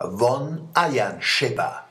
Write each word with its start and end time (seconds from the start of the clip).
Wann 0.00 0.68
Eiern 0.74 1.20
schipper. 1.20 1.84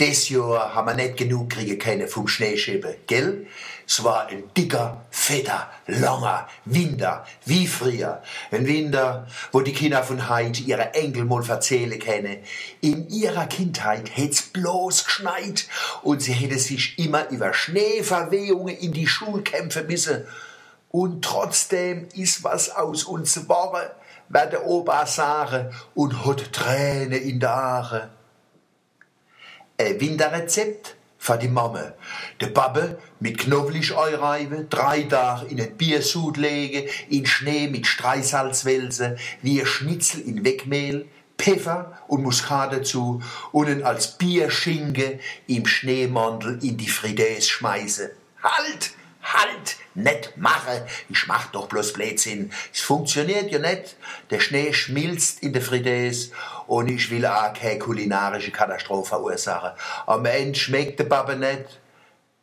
Des 0.00 0.30
Jahr 0.30 0.74
haben 0.74 0.88
wir 0.88 0.94
nicht 0.94 1.18
genug 1.18 1.50
kriegen 1.50 1.78
können 1.78 2.08
vom 2.08 2.28
Schneeschippen, 2.28 2.94
gell? 3.06 3.46
Es 3.86 4.02
war 4.02 4.28
ein 4.28 4.44
dicker, 4.56 5.04
fetter, 5.10 5.70
langer 5.86 6.48
Winter, 6.64 7.26
wie 7.44 7.66
früher. 7.66 8.22
Ein 8.50 8.66
Winter, 8.66 9.26
wo 9.52 9.60
die 9.60 9.74
Kinder 9.74 10.02
von 10.02 10.30
heute 10.30 10.62
ihre 10.62 10.94
Enkel 10.94 11.26
mal 11.26 11.46
erzählen 11.46 11.98
können. 11.98 12.38
In 12.80 13.08
ihrer 13.10 13.46
Kindheit 13.46 14.16
hätt's 14.16 14.40
bloß 14.40 15.04
geschneit 15.04 15.68
und 16.02 16.22
sie 16.22 16.32
hätte 16.32 16.58
sich 16.58 16.98
immer 16.98 17.28
über 17.28 17.52
Schneeverwehungen 17.52 18.76
in 18.78 18.92
die 18.92 19.06
Schule 19.06 19.42
kämpfen 19.42 19.86
müssen. 19.86 20.26
Und 20.90 21.22
trotzdem 21.22 22.08
ist 22.14 22.44
was 22.44 22.70
aus 22.70 23.04
uns 23.04 23.34
geworden 23.34 23.90
wer 24.28 24.46
der 24.46 24.66
Opa 24.66 25.06
sagen 25.06 25.70
und 25.94 26.24
hat 26.24 26.52
Tränen 26.52 27.22
in 27.22 27.40
der 27.40 27.54
Haare. 27.54 28.10
Ein 29.78 30.00
Winterrezept 30.00 30.96
für 31.18 31.36
die 31.36 31.48
Mama. 31.48 31.92
Der 32.40 32.48
Babbe 32.48 32.98
mit 33.20 33.38
Knoblauch 33.38 34.20
reiben, 34.20 34.68
drei 34.70 35.02
Tage 35.02 35.46
in 35.46 35.60
ein 35.60 35.76
Biersud 35.76 36.36
legen, 36.36 36.88
in 37.08 37.26
Schnee 37.26 37.68
mit 37.68 37.86
Streisalz 37.86 38.64
wälzen, 38.64 39.18
wie 39.42 39.60
ein 39.60 39.66
Schnitzel 39.66 40.20
in 40.20 40.44
Wegmehl, 40.44 41.06
Pfeffer 41.38 41.98
und 42.08 42.22
Muskat 42.22 42.72
dazu 42.72 43.22
und 43.52 43.68
ihn 43.68 43.82
als 43.82 44.16
Bierschinke 44.16 45.20
im 45.46 45.66
Schneemantel 45.66 46.58
in 46.62 46.76
die 46.76 46.88
Fridays 46.88 47.48
schmeißen. 47.48 48.08
Halt! 48.42 48.92
Halt! 49.32 49.76
Nicht 49.94 50.36
mache! 50.36 50.86
Ich 51.08 51.26
mach 51.26 51.46
doch 51.46 51.68
bloß 51.68 51.94
Blödsinn. 51.94 52.52
Es 52.72 52.80
funktioniert 52.80 53.50
ja 53.50 53.58
nicht. 53.58 53.96
Der 54.30 54.40
Schnee 54.40 54.72
schmilzt 54.72 55.42
in 55.42 55.52
der 55.52 55.62
Fridays 55.62 56.30
und 56.66 56.88
ich 56.88 57.10
will 57.10 57.26
auch 57.26 57.52
keine 57.52 57.78
kulinarische 57.78 58.52
Katastrophe 58.52 59.08
verursachen. 59.08 59.72
Am 60.06 60.24
Ende 60.26 60.58
schmeckt 60.58 61.00
der 61.00 61.04
Babbe 61.04 61.36
nicht. 61.36 61.80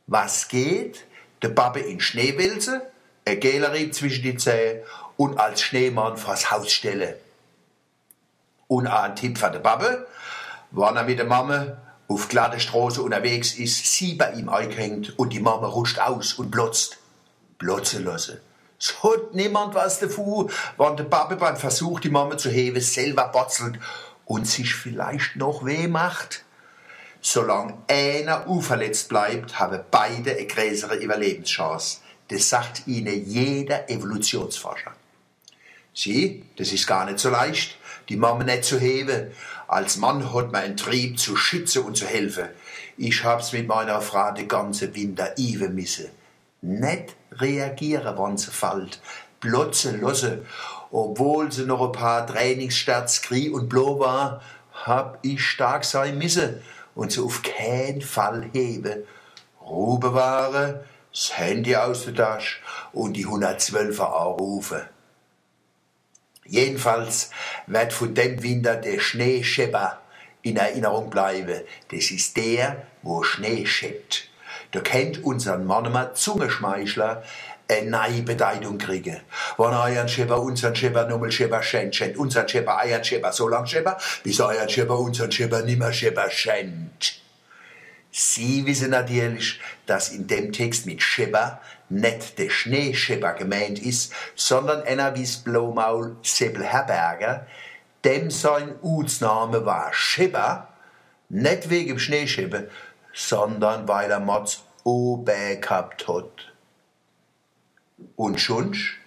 Was 0.07 0.47
geht? 0.47 1.05
Der 1.41 1.49
Babbe 1.49 1.79
in 1.79 1.99
Schneewälze, 1.99 2.81
ein 3.25 3.39
Gelerie 3.39 3.91
zwischen 3.91 4.23
die 4.23 4.35
Zähne 4.35 4.83
und 5.15 5.39
als 5.39 5.61
Schneemann 5.61 6.17
vors 6.17 6.51
Haus 6.51 6.71
stellen. 6.71 7.15
Und 8.67 8.87
auch 8.87 9.03
ein 9.03 9.15
Tipp 9.15 9.37
für 9.37 9.51
der 9.51 9.59
Babbe, 9.59 10.07
wann 10.71 10.97
er 10.97 11.03
mit 11.03 11.19
der 11.19 11.25
Mama 11.25 11.77
auf 12.13 12.27
glatte 12.27 12.59
Straße 12.59 13.01
unterwegs 13.01 13.55
ist, 13.55 13.85
sie 13.93 14.13
bei 14.13 14.33
ihm 14.33 14.49
eingehängt 14.49 15.17
und 15.17 15.33
die 15.33 15.39
Mama 15.39 15.67
rutscht 15.67 15.99
aus 15.99 16.33
und 16.33 16.51
blotzt. 16.51 16.97
Blotzen 17.57 18.05
lassen. 18.05 18.39
Es 18.79 19.01
hat 19.01 19.33
niemand 19.33 19.75
was 19.75 19.99
davon, 19.99 20.51
wenn 20.77 20.97
der 20.97 21.05
Papa 21.05 21.35
beim 21.35 21.55
Versuch, 21.55 21.99
die 21.99 22.09
Mama 22.09 22.37
zu 22.37 22.49
heben, 22.49 22.81
selber 22.81 23.29
botzelt 23.29 23.79
und 24.25 24.47
sich 24.47 24.75
vielleicht 24.75 25.37
noch 25.37 25.65
weh 25.65 25.87
macht. 25.87 26.43
Solange 27.21 27.77
einer 27.87 28.47
unverletzt 28.47 29.07
bleibt, 29.07 29.57
haben 29.57 29.79
beide 29.89 30.31
eine 30.31 30.45
größere 30.45 30.95
Überlebenschance. 30.95 31.99
Das 32.27 32.49
sagt 32.49 32.87
ihnen 32.87 33.25
jeder 33.25 33.89
Evolutionsforscher. 33.89 34.91
Sie, 35.93 36.43
das 36.57 36.73
ist 36.73 36.85
gar 36.85 37.05
nicht 37.05 37.19
so 37.19 37.29
leicht, 37.29 37.77
die 38.09 38.17
Mama 38.17 38.43
nicht 38.43 38.65
zu 38.65 38.79
heben. 38.79 39.31
Als 39.67 39.97
Mann 39.97 40.33
hat 40.33 40.51
man 40.51 40.63
einen 40.63 40.77
Trieb 40.77 41.19
zu 41.19 41.35
schützen 41.35 41.83
und 41.83 41.97
zu 41.97 42.05
helfen. 42.05 42.49
Ich 42.97 43.23
hab's 43.23 43.53
mit 43.53 43.67
meiner 43.67 44.01
Frau 44.01 44.31
den 44.31 44.47
ganzen 44.47 44.93
Winter 44.95 45.35
üben 45.37 45.75
müssen. 45.75 46.09
Nicht 46.61 47.15
reagieren, 47.31 48.17
wenn 48.17 48.37
sie 48.37 48.51
fällt. 48.51 49.01
Blotzen 49.39 50.01
lassen. 50.01 50.45
Obwohl 50.91 51.51
sie 51.51 51.65
noch 51.65 51.81
ein 51.81 51.91
paar 51.91 52.27
Trainingsstarts 52.27 53.21
Krie 53.23 53.49
und 53.49 53.67
Blo 53.67 53.99
war, 53.99 54.41
hab 54.73 55.19
ich 55.23 55.43
stark 55.43 55.85
sein 55.85 56.17
müssen 56.17 56.61
und 56.95 57.11
sie 57.11 57.21
auf 57.21 57.41
keinen 57.41 58.01
Fall 58.01 58.49
heben. 58.53 59.03
Ruhe 59.61 59.99
bewahren, 59.99 60.79
das 61.11 61.37
Handy 61.37 61.75
aus 61.75 62.05
der 62.05 62.15
Tasche 62.15 62.57
und 62.91 63.13
die 63.13 63.25
112er 63.25 64.01
anrufen. 64.01 64.81
Jedenfalls 66.45 67.31
wird 67.67 67.93
von 67.93 68.13
dem 68.13 68.43
Winter 68.43 68.75
der 68.75 68.99
Schneeschepper 68.99 70.01
in 70.41 70.57
Erinnerung 70.57 71.09
bleiben. 71.09 71.61
Das 71.91 72.11
ist 72.11 72.37
der, 72.37 72.85
wo 73.01 73.23
Schnee 73.23 73.65
scheppt. 73.65 74.29
Da 74.71 74.81
kennt 74.81 75.23
unser 75.23 75.57
Mannemann 75.57 76.15
Zungeschmeichler 76.15 77.23
eine 77.69 77.89
neue 77.89 78.23
Bedeutung 78.23 78.77
kriegen. 78.77 79.21
Wenn 79.57 79.73
euer 79.73 80.07
Schepper 80.07 80.41
unseren 80.41 80.75
Schepper 80.75 81.07
nochmal 81.07 81.31
Schepper 81.31 81.63
schenkt, 81.63 81.95
schenkt 81.95 82.17
unseren 82.17 82.47
Schepper 82.47 82.79
euren 82.83 83.03
Schepper 83.03 83.31
so 83.31 83.47
lang 83.47 83.65
Schepper, 83.65 83.97
bis 84.23 84.39
euer 84.41 84.67
Schepper 84.67 84.99
unseren 84.99 85.31
Schepper 85.31 85.61
nimmer 85.61 85.93
Schepper 85.93 86.29
schenkt. 86.29 87.22
Sie 88.15 88.67
wissen 88.67 88.91
natürlich, 88.91 89.59
dass 89.87 90.09
in 90.09 90.27
dem 90.27 90.51
Text 90.51 90.85
mit 90.85 91.01
Schepper 91.01 91.59
nicht 91.89 92.37
der 92.37 92.51
Schneeschepper 92.51 93.33
gemeint 93.33 93.79
ist, 93.79 94.13
sondern 94.35 94.83
einer 94.83 95.15
wie's 95.15 95.37
Blaumaul 95.37 96.15
Seppel 96.21 96.63
Herberger, 96.63 97.47
dem 98.05 98.29
sein 98.29 98.75
Utsname 98.83 99.65
war 99.65 99.91
Schepper, 99.93 100.67
nicht 101.29 101.71
wegen 101.71 101.97
Schneeschepper, 101.97 102.65
sondern 103.15 103.87
weil 103.87 104.11
er 104.11 104.19
Mods 104.19 104.63
Obe 104.83 105.57
gehabt 105.59 106.07
hat. 106.07 106.53
Und 108.15 108.39
schonsch, 108.39 109.01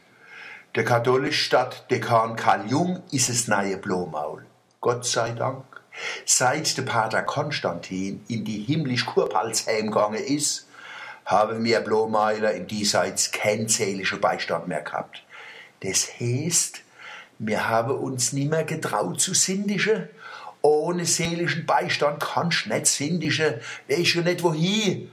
der 0.75 0.85
katholische 0.85 1.45
Stadtdekan 1.45 2.35
Karl 2.35 2.67
Jung 2.67 3.05
ist 3.13 3.29
es 3.29 3.47
neue 3.47 3.77
Blaumaul. 3.77 4.45
Gott 4.81 5.07
sei 5.07 5.31
Dank. 5.31 5.76
Seit 6.25 6.77
der 6.77 6.83
Pater 6.83 7.23
Konstantin 7.23 8.25
in 8.29 8.45
die 8.45 8.63
himmlisch 8.63 9.07
Kurpalsheim 9.07 9.87
gegangen 9.91 10.23
ist, 10.23 10.67
haben 11.25 11.65
wir 11.65 11.81
Blomeiler 11.81 12.53
im 12.55 12.67
Diesseits 12.67 13.33
keinen 13.33 13.69
seelischen 13.69 14.21
Beistand 14.21 14.69
mehr 14.69 14.83
gehabt. 14.83 15.23
Das 15.81 16.09
heißt, 16.21 16.83
wir 17.39 17.69
haben 17.69 17.97
uns 17.99 18.33
nimmer 18.33 18.65
getraut 18.65 19.21
zu 19.21 19.35
sindischen. 19.35 20.09
Ohne 20.63 21.05
seelischen 21.05 21.67
Beistand 21.67 22.21
kannst 22.21 22.67
du 22.67 22.71
nicht 22.71 22.87
sindischen. 22.87 23.55
Weisst 23.89 24.15
du 24.15 24.23
nicht 24.23 24.43
wohin? 24.43 25.11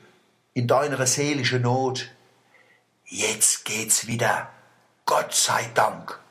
In 0.54 0.68
deiner 0.68 1.06
seelischen 1.06 1.64
Not. 1.64 2.10
Jetzt 3.06 3.66
geht's 3.66 4.08
wieder. 4.08 4.50
Gott 5.06 5.34
sei 5.34 5.70
Dank. 5.74 6.23